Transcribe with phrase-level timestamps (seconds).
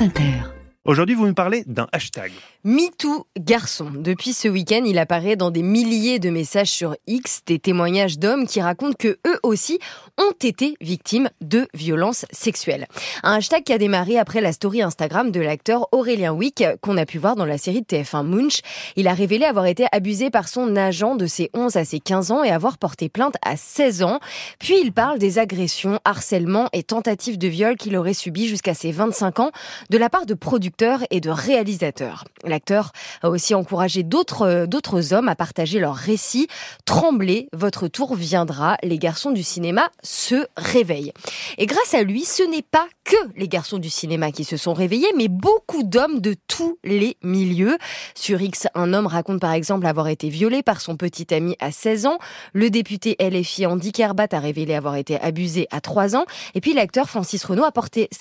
[0.00, 0.59] France Inter.
[0.86, 2.32] Aujourd'hui, vous me parlez d'un hashtag.
[2.64, 3.90] MeToo garçon.
[3.94, 8.46] Depuis ce week-end, il apparaît dans des milliers de messages sur X, des témoignages d'hommes
[8.46, 9.78] qui racontent que eux aussi
[10.16, 12.86] ont été victimes de violences sexuelles.
[13.22, 17.04] Un hashtag qui a démarré après la story Instagram de l'acteur Aurélien Wick qu'on a
[17.04, 18.60] pu voir dans la série de TF1 Munch.
[18.96, 22.30] Il a révélé avoir été abusé par son agent de ses 11 à ses 15
[22.30, 24.18] ans et avoir porté plainte à 16 ans.
[24.58, 28.92] Puis il parle des agressions, harcèlements et tentatives de viol qu'il aurait subies jusqu'à ses
[28.92, 29.50] 25 ans
[29.90, 30.69] de la part de producteurs
[31.10, 32.24] et de réalisateur.
[32.44, 32.92] L'acteur
[33.22, 36.48] a aussi encouragé d'autres euh, d'autres hommes à partager leurs récits.
[36.84, 38.76] Tremblez, votre tour viendra.
[38.82, 41.12] Les garçons du cinéma se réveillent.
[41.58, 44.72] Et grâce à lui, ce n'est pas que les garçons du cinéma qui se sont
[44.72, 47.76] réveillés, mais beaucoup d'hommes de tous les milieux.
[48.14, 51.72] Sur X, un homme raconte par exemple avoir été violé par son petit ami à
[51.72, 52.18] 16 ans.
[52.52, 56.24] Le député LFI Andy Kerbat a révélé avoir été abusé à 3 ans.
[56.54, 57.72] Et puis l'acteur Francis Renault a,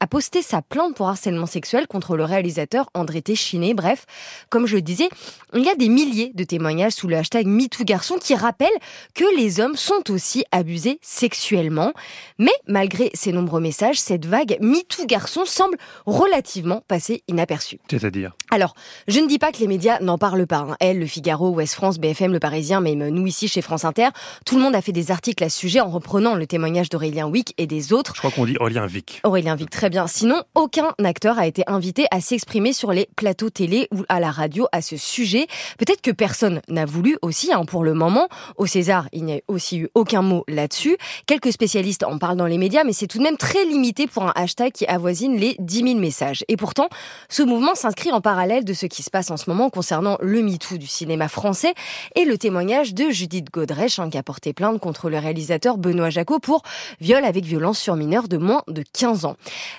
[0.00, 3.74] a posté sa plainte pour harcèlement sexuel contre le réalisateur André Téchiné.
[3.74, 4.06] Bref,
[4.48, 5.08] comme je le disais,
[5.54, 8.68] il y a des milliers de témoignages sous le hashtag MeTooGarçon qui rappellent
[9.14, 11.92] que les hommes sont aussi abusés sexuellement.
[12.38, 17.78] Mais malgré ces nombreux messages, cette vague MeTooGarçon semble relativement passer inaperçue.
[17.90, 18.32] C'est-à-dire?
[18.50, 18.74] Alors,
[19.08, 20.66] je ne dis pas que les médias n'en parlent pas.
[20.70, 20.76] Hein.
[20.80, 24.08] Elle, Le Figaro, Ouest France, BFM, Le Parisien, même nous ici chez France Inter,
[24.46, 27.26] tout le monde a fait des articles à ce sujet en reprenant le témoignage d'Aurélien
[27.26, 28.12] Wick et des autres.
[28.14, 29.20] Je crois qu'on dit Aurélien Wick.
[29.24, 30.06] Aurélien Wick, très bien.
[30.06, 34.30] Sinon, aucun acteur a été invité à s'exprimer sur les plateaux télé ou à la
[34.30, 35.46] radio à ce sujet.
[35.78, 38.28] Peut-être que personne n'a voulu aussi, hein, pour le moment.
[38.56, 40.96] Au César, il n'y a aussi eu aucun mot là-dessus.
[41.26, 44.24] Quelques spécialistes en parlent dans les médias, mais c'est tout de même très limité pour
[44.24, 46.44] un hashtag qui avoisine les 10 000 messages.
[46.48, 46.88] Et pourtant,
[47.28, 50.42] ce mouvement s'inscrit en parallèle de ce qui se passe en ce moment concernant le
[50.42, 51.74] MeToo du cinéma français
[52.16, 56.10] et le témoignage de Judith Godrèche, hein, qui a porté plainte contre le réalisateur Benoît
[56.10, 56.62] Jacot pour
[57.00, 59.36] viol avec violence sur mineur de moins de 15 ans.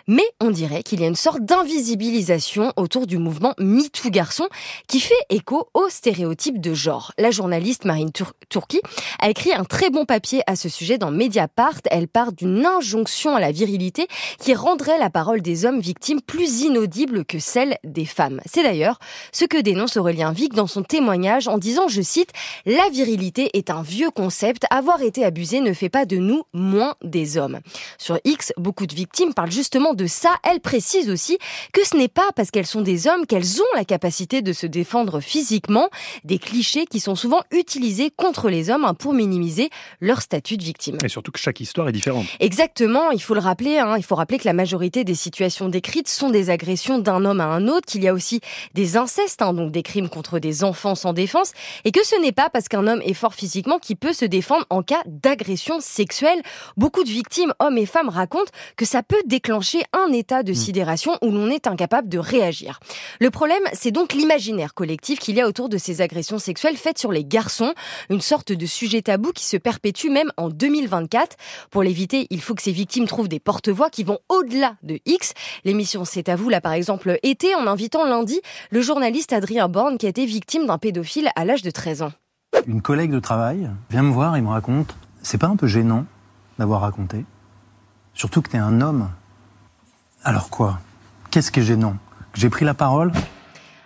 [0.07, 2.30] Mais on dirait qu'il y a une sorte d'invisibilisation
[2.77, 4.47] autour du mouvement MeToo garçon
[4.87, 7.11] qui fait écho aux stéréotypes de genre.
[7.17, 8.11] La journaliste Marine
[8.49, 8.81] Turki
[9.19, 11.81] a écrit un très bon papier à ce sujet dans Mediapart.
[11.89, 14.07] Elle part d'une injonction à la virilité
[14.39, 18.41] qui rendrait la parole des hommes victimes plus inaudible que celle des femmes.
[18.45, 18.99] C'est d'ailleurs
[19.31, 22.31] ce que dénonce Aurélien Vic dans son témoignage en disant, je cite,
[22.65, 26.95] La virilité est un vieux concept, avoir été abusé ne fait pas de nous moins
[27.03, 27.59] des hommes.
[27.97, 30.35] Sur X, beaucoup de victimes parlent justement de ça.
[30.43, 31.37] Elles précisent aussi
[31.73, 34.67] que ce n'est pas parce qu'elles sont des hommes qu'elles ont la capacité de se
[34.67, 35.89] défendre physiquement,
[36.23, 40.63] des clichés qui sont souvent utilisés contre les hommes hein, pour minimiser leur statut de
[40.63, 40.97] victime.
[41.03, 42.25] Et surtout que chaque histoire est différente.
[42.39, 46.07] Exactement, il faut le rappeler, hein, il faut rappeler que la majorité des situations décrites
[46.07, 48.41] sont des agressions d'un homme à un autre, qu'il y a aussi
[48.73, 51.53] des incestes, hein, donc des crimes contre des enfants sans défense,
[51.85, 54.65] et que ce n'est pas parce qu'un homme est fort physiquement qu'il peut se défendre
[54.69, 56.41] en cas d'agression sexuelle.
[56.77, 60.55] Beaucoup de victimes, hommes et femmes, racontent que ça peut déclencher un état de mmh.
[60.55, 62.79] sidération où l'on est incapable de réagir.
[63.19, 66.99] Le problème, c'est donc l'imaginaire collectif qu'il y a autour de ces agressions sexuelles faites
[66.99, 67.73] sur les garçons,
[68.11, 71.37] une sorte de sujet tabou qui se perpétue même en 2024.
[71.71, 75.33] Pour l'éviter, il faut que ces victimes trouvent des porte-voix qui vont au-delà de X.
[75.63, 78.39] L'émission C'est à vous, là par exemple, était en invitant lundi
[78.69, 82.11] le journaliste Adrien Borne qui a été victime d'un pédophile à l'âge de 13 ans.
[82.67, 86.05] Une collègue de travail vient me voir et me raconte C'est pas un peu gênant
[86.59, 87.25] d'avoir raconté?
[88.13, 89.09] Surtout que t'es un homme.
[90.23, 90.79] Alors quoi?
[91.31, 91.95] Qu'est-ce qui est gênant?
[92.33, 93.13] J'ai pris la parole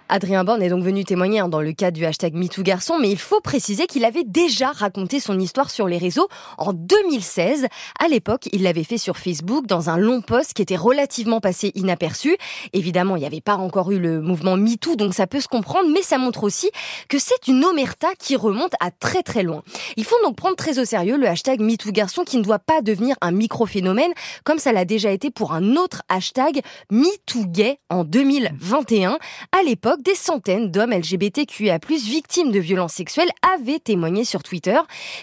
[0.08, 3.18] Adrien Borne est donc venu témoigner hein, dans le cadre du hashtag MeTooGarçon, mais il
[3.18, 6.28] faut préciser qu'il avait déjà raconté son histoire sur les réseaux
[6.60, 7.66] en 2016.
[8.00, 11.72] À l'époque, il l'avait fait sur Facebook dans un long post qui était relativement passé
[11.74, 12.38] inaperçu.
[12.74, 15.90] Évidemment, il n'y avait pas encore eu le mouvement MeToo, donc ça peut se comprendre,
[15.92, 16.70] mais ça montre aussi
[17.10, 19.64] que c'est une omerta qui remonte à très très loin.
[19.98, 23.16] Il faut donc prendre très au sérieux le hashtag MeTooGarçon qui ne doit pas devenir
[23.22, 24.12] un micro-phénomène
[24.44, 26.62] comme ça l'a déjà été pour un autre hashtag
[26.92, 29.18] MeTooGay en 2021.
[29.52, 29.64] À
[30.02, 34.78] des centaines d'hommes LGBTQIA+, victimes de violences sexuelles, avaient témoigné sur Twitter,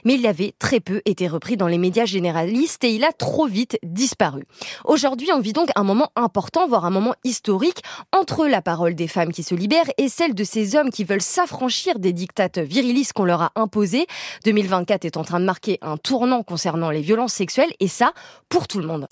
[0.05, 3.47] mais il avait très peu été repris dans les médias généralistes et il a trop
[3.47, 4.45] vite disparu.
[4.85, 7.83] Aujourd'hui, on vit donc un moment important, voire un moment historique,
[8.13, 11.23] entre la parole des femmes qui se libèrent et celle de ces hommes qui veulent
[11.23, 14.07] s'affranchir des dictates virilistes qu'on leur a imposés.
[14.45, 18.13] 2024 est en train de marquer un tournant concernant les violences sexuelles et ça,
[18.49, 19.07] pour tout le monde.